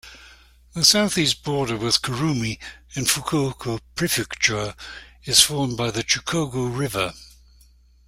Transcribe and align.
The 0.73 0.83
southeast 0.83 1.43
border 1.43 1.77
with 1.77 2.01
Kurume 2.01 2.57
in 2.95 3.05
Fukuoka 3.05 3.79
Prefecture 3.93 4.73
is 5.25 5.41
formed 5.41 5.77
by 5.77 5.91
the 5.91 6.03
Chikugo 6.03 6.75
River. 6.75 7.13